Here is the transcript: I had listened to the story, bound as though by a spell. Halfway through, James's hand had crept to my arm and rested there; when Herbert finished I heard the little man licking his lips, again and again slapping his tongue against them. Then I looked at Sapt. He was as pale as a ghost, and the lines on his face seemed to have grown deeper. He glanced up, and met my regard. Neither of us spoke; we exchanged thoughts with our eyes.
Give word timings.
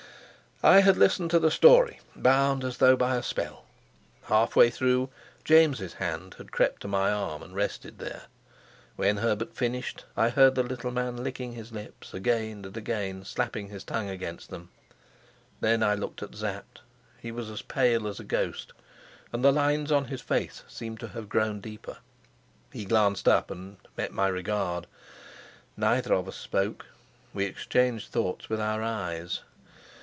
I 0.63 0.81
had 0.81 0.95
listened 0.95 1.31
to 1.31 1.39
the 1.39 1.49
story, 1.49 1.99
bound 2.15 2.63
as 2.63 2.77
though 2.77 2.95
by 2.95 3.15
a 3.15 3.23
spell. 3.23 3.65
Halfway 4.25 4.69
through, 4.69 5.09
James's 5.43 5.93
hand 5.93 6.35
had 6.35 6.51
crept 6.51 6.83
to 6.83 6.87
my 6.87 7.11
arm 7.11 7.41
and 7.41 7.55
rested 7.55 7.97
there; 7.97 8.25
when 8.95 9.17
Herbert 9.17 9.55
finished 9.55 10.05
I 10.15 10.29
heard 10.29 10.53
the 10.53 10.61
little 10.61 10.91
man 10.91 11.23
licking 11.23 11.53
his 11.53 11.71
lips, 11.71 12.13
again 12.13 12.63
and 12.63 12.77
again 12.77 13.25
slapping 13.25 13.69
his 13.69 13.83
tongue 13.83 14.07
against 14.11 14.51
them. 14.51 14.69
Then 15.61 15.81
I 15.81 15.95
looked 15.95 16.21
at 16.21 16.35
Sapt. 16.35 16.81
He 17.19 17.31
was 17.31 17.49
as 17.49 17.63
pale 17.63 18.07
as 18.07 18.19
a 18.19 18.23
ghost, 18.23 18.71
and 19.33 19.43
the 19.43 19.51
lines 19.51 19.91
on 19.91 20.05
his 20.09 20.21
face 20.21 20.61
seemed 20.67 20.99
to 20.99 21.07
have 21.07 21.27
grown 21.27 21.59
deeper. 21.59 21.97
He 22.71 22.85
glanced 22.85 23.27
up, 23.27 23.49
and 23.49 23.77
met 23.97 24.13
my 24.13 24.27
regard. 24.27 24.85
Neither 25.75 26.13
of 26.13 26.27
us 26.27 26.35
spoke; 26.35 26.85
we 27.33 27.45
exchanged 27.45 28.11
thoughts 28.11 28.47
with 28.47 28.61
our 28.61 28.83
eyes. 28.83 29.39